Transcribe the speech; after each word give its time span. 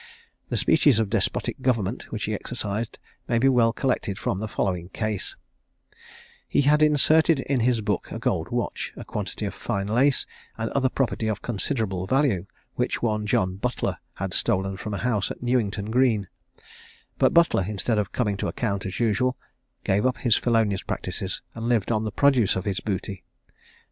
The 0.49 0.57
species 0.57 0.99
of 0.99 1.11
despotic 1.11 1.61
government 1.61 2.11
which 2.11 2.23
he 2.23 2.33
exercised 2.33 2.97
may 3.27 3.37
be 3.37 3.47
well 3.47 3.71
collected 3.71 4.17
from 4.17 4.39
the 4.39 4.47
following 4.47 4.89
case: 4.89 5.35
He 6.47 6.61
had 6.61 6.81
inserted 6.81 7.41
in 7.41 7.59
his 7.59 7.81
book 7.81 8.11
a 8.11 8.17
gold 8.17 8.49
watch, 8.49 8.93
a 8.97 9.05
quantity 9.05 9.45
of 9.45 9.53
fine 9.53 9.85
lace, 9.85 10.25
and 10.57 10.71
other 10.71 10.89
property 10.89 11.27
of 11.27 11.43
considerable 11.43 12.07
value, 12.07 12.47
which 12.73 13.03
one 13.03 13.27
John 13.27 13.57
Butler 13.57 13.99
had 14.15 14.33
stolen 14.33 14.75
from 14.75 14.95
a 14.95 15.05
house 15.05 15.29
at 15.29 15.43
Newington 15.43 15.91
Green; 15.91 16.27
but 17.19 17.31
Butler, 17.31 17.63
instead 17.67 17.99
of 17.99 18.11
coming 18.11 18.37
to 18.37 18.47
account 18.47 18.87
as 18.87 18.99
usual, 18.99 19.37
gave 19.83 20.07
up 20.07 20.17
his 20.17 20.35
felonious 20.35 20.81
practices, 20.81 21.43
and 21.53 21.69
lived 21.69 21.91
on 21.91 22.05
the 22.05 22.11
produce 22.11 22.55
of 22.55 22.65
his 22.65 22.79
booty. 22.79 23.23